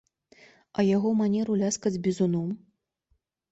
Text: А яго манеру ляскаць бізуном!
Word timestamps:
А 0.77 0.85
яго 0.95 1.11
манеру 1.19 1.59
ляскаць 1.65 1.93
бізуном! 2.09 2.49